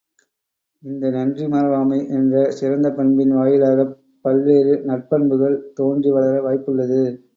இந்த 0.83 1.09
நன்றி 1.09 1.45
மறவாமை 1.45 1.99
என்ற 2.09 2.33
சிறந்த 2.51 2.87
பண்பின் 2.91 3.35
வாயிலாகப் 3.35 3.93
பல்வேறு 4.25 4.73
நற்பண்புகள் 4.85 5.57
தோன்றி 5.73 6.11
வளர 6.11 6.35
வாய்ப்புள்ளது. 6.41 7.01